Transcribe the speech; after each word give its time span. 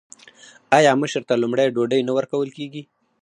آیا 0.77 0.91
مشر 1.01 1.21
ته 1.29 1.33
لومړی 1.41 1.67
ډوډۍ 1.75 2.01
نه 2.07 2.13
ورکول 2.17 2.49
کیږي؟ 2.57 2.83